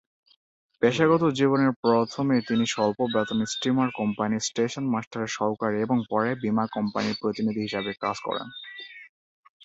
[0.81, 7.19] পেশাগত জীবনে প্রথমে তিনি স্বল্প বেতনে স্টিমার কোম্পানির স্টেশন মাস্টারের সহকারী এবং পরে বীমা কোম্পানির
[7.21, 8.47] প্রতিনিধি হিসেবে কাজ করেন।